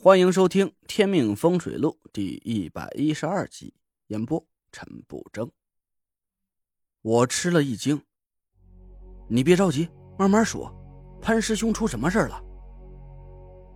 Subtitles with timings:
[0.00, 3.74] 欢迎收听《天命风水录》第一百一十二集，
[4.06, 5.50] 演播陈不争。
[7.02, 8.00] 我吃了一惊，
[9.26, 10.72] 你别着急，慢慢说。
[11.20, 12.40] 潘师兄出什么事了？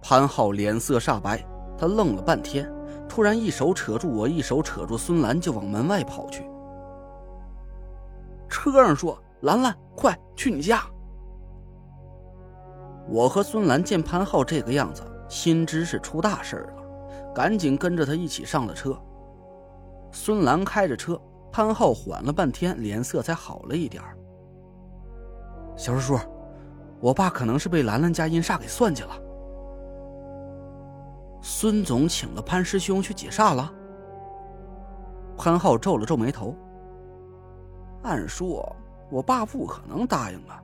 [0.01, 1.45] 潘浩脸色煞白，
[1.77, 2.73] 他愣了半天，
[3.09, 6.49] 突然一手扯住我，一手扯住孙兰，就往门外跑去。
[8.49, 10.89] 车上说：“兰兰，快去你家。”
[13.11, 15.03] 我和孙兰见潘浩这个样子。
[15.33, 18.95] 心知是出大事了，赶紧跟着他一起上了车。
[20.11, 21.19] 孙兰开着车，
[21.51, 24.03] 潘浩缓了半天，脸色才好了一点
[25.75, 26.19] 小叔叔，
[27.01, 29.19] 我爸可能是被兰兰家阴煞给算计了。
[31.41, 33.73] 孙总请了潘师兄去解煞了。
[35.39, 36.55] 潘浩皱了皱眉头。
[38.03, 38.71] 按说，
[39.11, 40.63] 我爸不可能答应啊。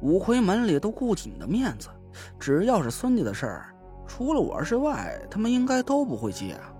[0.00, 1.90] 五魁门里都顾及你的面子。
[2.38, 3.74] 只要是孙家的事儿，
[4.06, 6.72] 除了我之外，他们应该都不会接啊。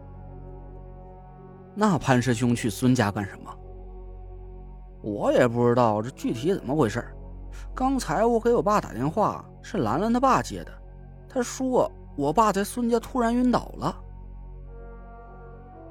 [1.75, 3.53] 那潘师兄去孙家干什么？
[5.03, 7.05] 我也不知道这具体怎么回事。
[7.75, 10.73] 刚才我给我爸打电话，是兰兰他爸接的。
[11.29, 13.95] 他说我爸在孙家突然晕倒了。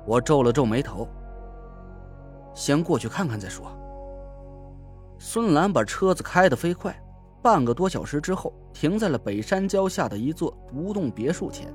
[0.06, 1.08] 我皱了皱眉头，
[2.54, 3.68] 先过去看看再说。
[5.20, 6.96] 孙兰把车子开得飞快。
[7.46, 11.72] 半个多小时之后，停在了北山脚下的一座独栋别墅前。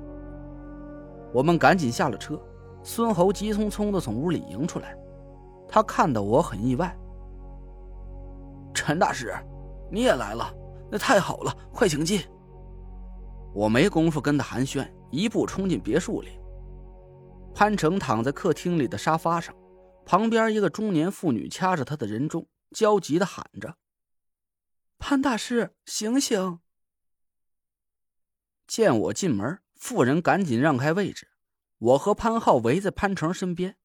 [1.33, 2.37] 我们赶紧下了车，
[2.83, 4.93] 孙侯急匆匆的从屋里迎出来。
[5.69, 6.93] 他看到我很意外。
[8.73, 9.33] 陈大师，
[9.89, 10.53] 你也来了，
[10.91, 12.19] 那太好了，快请进。
[13.53, 16.31] 我没工夫跟他寒暄，一步冲进别墅里。
[17.55, 19.55] 潘成躺在客厅里的沙发上，
[20.05, 23.73] 旁边一个中年妇女掐着他的人中，焦急的喊着。
[25.03, 26.59] 潘大师，醒醒！
[28.67, 31.27] 见我进门，妇人赶紧让开位置。
[31.79, 33.77] 我和潘浩围在潘成身边。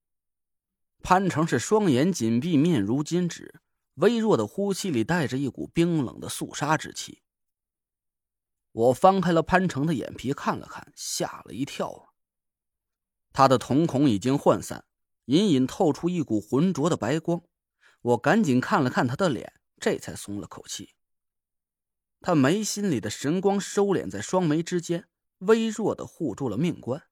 [1.03, 3.61] 潘成是双眼紧闭，面如金纸，
[3.95, 7.23] 微弱的呼吸里带着一股冰冷的肃杀之气。
[8.73, 12.13] 我翻开了潘成的眼皮，看了看，吓了一跳。
[13.33, 14.85] 他的瞳孔已经涣散，
[15.25, 17.43] 隐隐透出一股浑浊的白光。
[18.03, 20.93] 我赶紧看了看他的脸，这才松了口气。
[22.21, 27.03] 他眉心里的神光收敛在双眉之间，微弱的护住了命关。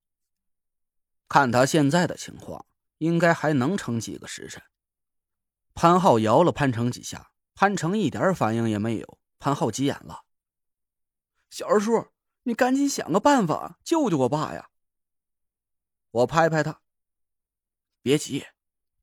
[1.29, 2.67] 看他现在的情况，
[2.99, 4.63] 应该还能撑几个时辰。
[5.75, 9.19] 潘浩摇了潘成几下，潘成一点反应也没有。
[9.39, 10.25] 潘浩急眼了
[11.51, 12.09] ：“小二叔，
[12.45, 14.71] 你赶紧想个办法救救我爸呀！”
[16.11, 16.81] 我拍拍他
[18.01, 18.47] ：“别急，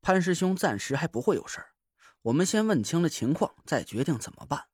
[0.00, 1.74] 潘师兄暂时还不会有事儿，
[2.22, 4.68] 我们先问清了情况，再决定怎么办。”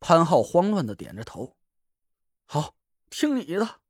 [0.00, 1.56] 潘浩慌乱的点着头，
[2.46, 2.74] 好，
[3.10, 3.80] 听你的。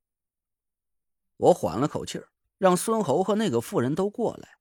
[1.36, 2.28] 我缓了口气儿，
[2.58, 4.58] 让孙侯和那个妇人都过来。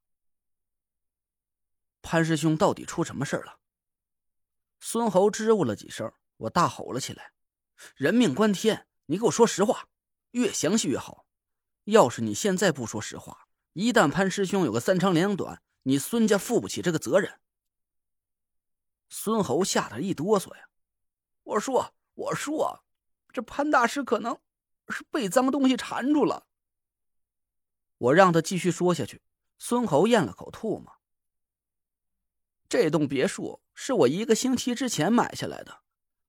[2.02, 3.60] 潘师兄到底出什么事了？
[4.80, 7.34] 孙侯支吾了几声，我大吼了起来
[7.98, 9.90] ：“人命关天，你给我说实话，
[10.32, 11.26] 越详细越好。
[11.86, 17.42] 要是你现在不说实话，一旦潘师兄有个三长两短，你孙家负不起这个责任。”
[19.10, 20.70] 孙侯吓得一哆嗦呀。
[21.44, 22.84] 我说，我说，
[23.32, 24.40] 这潘大师可能
[24.90, 26.48] 是被脏东西缠住了。
[27.98, 29.22] 我让他继续说下去。
[29.58, 31.00] 孙侯咽了口唾沫。
[32.70, 35.82] 这栋别墅是我一个星期之前买下来的，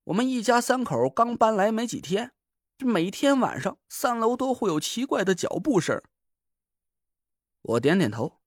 [0.04, 2.32] 我们一家三口刚搬来没几天，
[2.76, 6.02] 这每天晚上三楼都会有奇怪的脚步声。
[7.62, 8.40] 我点点头。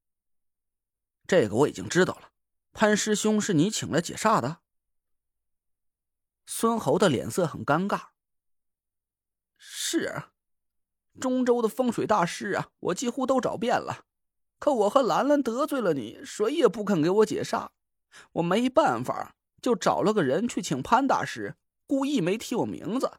[1.25, 2.31] 这个我已经知道了，
[2.73, 4.62] 潘师兄是你请来解煞的。
[6.45, 8.07] 孙侯的脸色很尴尬。
[9.57, 10.31] 是啊，
[11.19, 14.05] 中州的风水大师啊，我几乎都找遍了，
[14.59, 17.69] 可我和兰兰得罪了你，谁也不肯给我解煞。
[18.33, 21.55] 我没办法，就找了个人去请潘大师，
[21.87, 23.13] 故意没提我名字。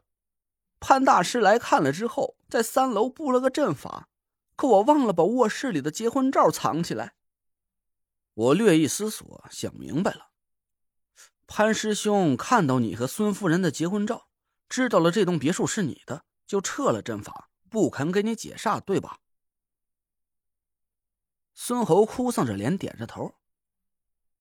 [0.79, 4.07] 潘大师来看了之后，在三楼布了个阵法，
[4.55, 7.15] 可我忘了把卧室里的结婚照藏起来。
[8.33, 10.29] 我略一思索，想明白了。
[11.47, 14.27] 潘师兄看到你和孙夫人的结婚照，
[14.67, 19.19] 知道了这栋别墅是你的，就撤了阵法，不肯给你解煞，对吧？
[21.53, 23.35] 孙侯哭丧着脸，点着头。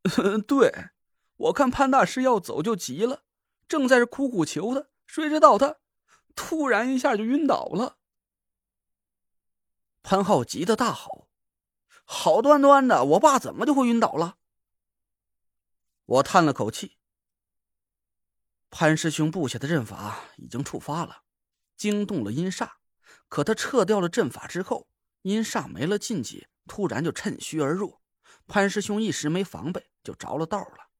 [0.48, 0.90] 对，
[1.36, 3.24] 我看潘大师要走就急了，
[3.68, 5.76] 正在这苦苦求他，谁知道他
[6.34, 7.98] 突然一下就晕倒了。
[10.02, 11.28] 潘浩急得大吼
[12.04, 14.36] ：“好端端的，我爸怎么就会晕倒了？”
[16.06, 16.96] 我叹了口气。
[18.70, 21.22] 潘师兄布下的阵法已经触发了，
[21.76, 22.72] 惊动了阴煞。
[23.28, 24.88] 可他撤掉了阵法之后，
[25.22, 28.00] 阴煞没了禁忌，突然就趁虚而入。
[28.46, 30.90] 潘师兄一时没防备，就着了道了。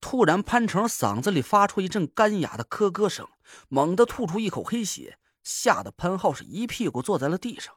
[0.00, 3.28] 突然，潘成嗓子里发出一阵干哑的咳咳声，
[3.68, 7.76] 猛地吐出一口黑血，吓得潘浩是一屁股坐在了地上。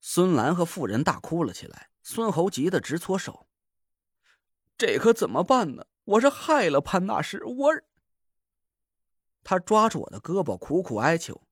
[0.00, 3.48] 孙兰和妇人大哭了起来，孙侯急得直搓手。
[4.76, 5.86] 这可怎么办呢？
[6.04, 7.72] 我是害了潘大师，我……
[9.42, 11.42] 他抓住我的胳膊，苦苦哀求：“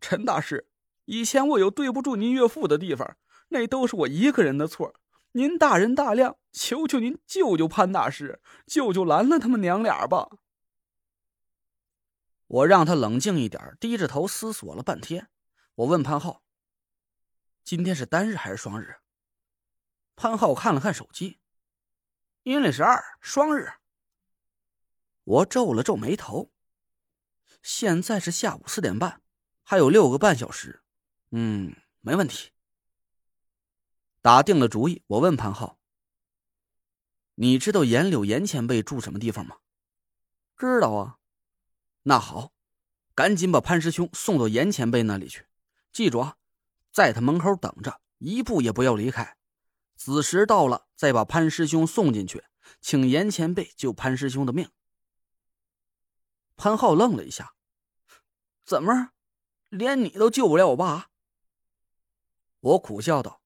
[0.00, 0.68] 陈大师，
[1.04, 3.16] 以前我有对不住您岳父的地方，
[3.48, 4.94] 那都是我一个人的错。”
[5.34, 10.28] 您大人大量，求求您救救潘大师，救救兰兰他们娘俩吧！
[12.48, 15.30] 我让他冷静一点，低着头思索了半天。
[15.76, 16.41] 我问潘浩
[17.64, 18.96] ：“今天是单日还是双日？”
[20.16, 21.40] 潘浩看了看手机，
[22.42, 23.72] 阴历十二，双日。
[25.24, 26.52] 我皱了皱眉头。
[27.62, 29.22] 现在是下午四点半，
[29.62, 30.82] 还有六个半小时。
[31.30, 32.50] 嗯，没问题。
[34.20, 35.78] 打定了主意，我问潘浩
[37.36, 39.58] ：“你知道严柳严前辈住什么地方吗
[40.56, 41.18] ？”“知道啊。
[42.04, 42.52] ”“那好，
[43.14, 45.46] 赶紧把潘师兄送到严前辈那里去。
[45.92, 46.36] 记住啊，
[46.92, 49.36] 在他门口等着，一步也不要离开。
[49.96, 52.44] 子时到了，再把潘师兄送进去，
[52.80, 54.68] 请严前辈救潘师兄的命。”
[56.56, 57.54] 潘浩愣了一下
[58.64, 59.10] ：“怎么，
[59.70, 61.08] 连你都救不了我爸？”
[62.60, 63.40] 我苦笑道。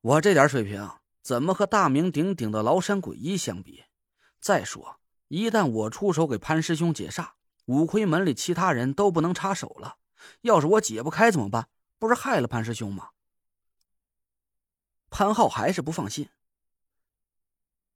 [0.00, 0.88] 我这点水平，
[1.20, 3.84] 怎么和大名鼎鼎的崂山鬼医相比？
[4.40, 7.32] 再说，一旦我出手给潘师兄解煞，
[7.66, 9.98] 五魁门里其他人都不能插手了。
[10.40, 11.68] 要是我解不开怎么办？
[11.98, 13.10] 不是害了潘师兄吗？
[15.10, 16.28] 潘浩还是不放心。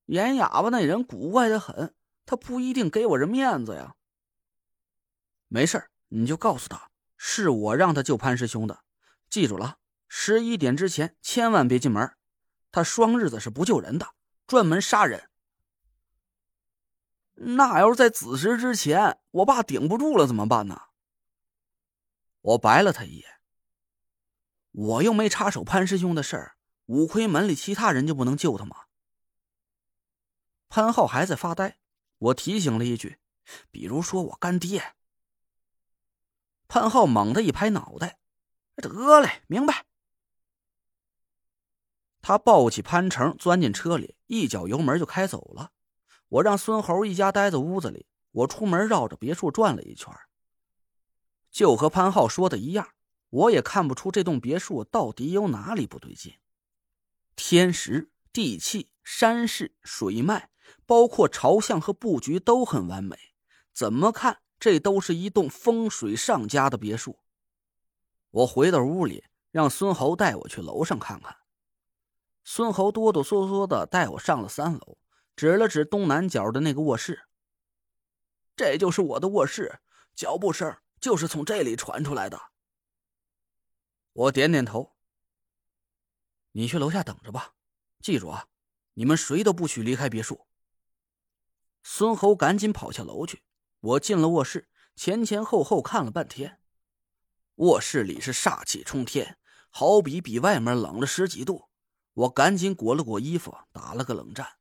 [0.07, 1.95] 演哑巴那人古怪的很，
[2.27, 3.95] 他不一定给我这面子呀。
[5.49, 8.85] 没事你就告诉他，是我让他救潘师兄的。
[9.29, 9.79] 记住了。
[10.13, 12.17] 十一点之前千万别进门，
[12.73, 14.15] 他双日子是不救人的，
[14.47, 15.31] 专门杀人。
[17.35, 20.83] 那要是在子时之前，我爸顶不住了怎么办呢？
[22.41, 23.40] 我白了他一眼。
[24.73, 26.57] 我又没插手潘师兄的事儿，
[26.87, 28.77] 五魁门里其他人就不能救他吗？
[30.69, 31.79] 潘浩还在发呆，
[32.19, 33.19] 我提醒了一句
[33.73, 34.95] ：“比如说我干爹。”
[36.69, 38.21] 潘浩猛地一拍脑袋
[38.77, 39.87] ：“得嘞，明白。”
[42.23, 45.73] 他抱起潘成，钻进车里，一脚油门就开走了。
[46.29, 50.15] 我让孙猴一家待在屋子里，我出门绕着别墅转了一圈。
[51.51, 52.95] 就和潘浩说的一样，
[53.31, 56.35] 我也看不出这栋别墅到底有哪里不对劲。
[57.35, 60.51] 天时、地气、山势、水脉，
[60.85, 63.17] 包括朝向和布局都很完美，
[63.73, 67.21] 怎么看这都是一栋风水上佳的别墅。
[68.31, 71.37] 我回到屋里，让孙猴带我去楼上看看。
[72.45, 74.99] 孙猴哆哆嗦嗦的带我上了三楼，
[75.35, 77.23] 指了指东南角的那个卧室。
[78.57, 79.81] 这就是我的卧室，
[80.15, 82.50] 脚步声就是从这里传出来的。
[84.13, 84.97] 我点点头。
[86.53, 87.55] 你去楼下等着吧，
[88.01, 88.49] 记住啊，
[88.95, 90.47] 你们谁都不许离开别墅。
[91.83, 93.43] 孙猴赶紧跑下楼去。
[93.81, 96.61] 我进了卧室，前前后后看了半天。
[97.55, 99.39] 卧室里是煞气冲天，
[99.71, 101.71] 好比比外面冷了十几度。
[102.13, 104.59] 我赶紧裹了裹衣服，打了个冷战。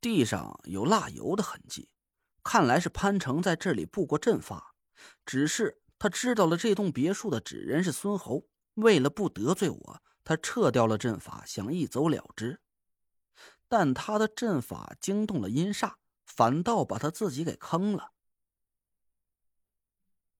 [0.00, 1.90] 地上有蜡油的痕迹，
[2.42, 4.74] 看来是潘成在这里布过阵法。
[5.26, 12.60] 只是他知道了这栋别墅的纸人是孙侯，为了不得罪我，他撤掉了阵法，想一走了之。
[13.68, 18.12] 但他的阵法惊动了阴煞，反倒把他自己给坑了。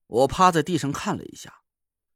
[0.07, 1.61] 我趴在地上看了一下，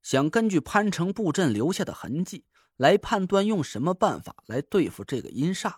[0.03, 2.47] 想根据潘成布阵留下的痕迹。
[2.77, 5.77] 来判断用什么办法来对付这个阴煞。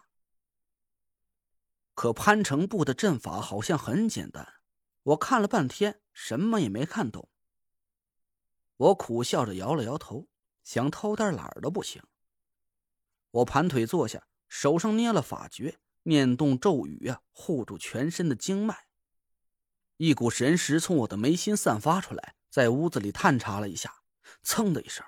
[1.93, 4.55] 可潘成布的阵法好像很简单，
[5.03, 7.29] 我看了半天，什么也没看懂。
[8.77, 10.29] 我苦笑着摇了摇头，
[10.63, 12.03] 想偷点懒都不行。
[13.31, 18.87] 我盘腿坐下，手上捏了法诀，念动咒语啊，护住全身的经脉。
[19.97, 24.03] 一股神识从我的眉心散发出来，在屋子里探查了一下，
[24.43, 25.05] 噌的一声。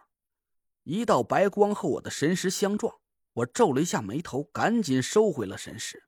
[0.84, 2.98] 一道白光和我的神识相撞，
[3.34, 6.07] 我皱了一下眉头，赶紧收回了神识。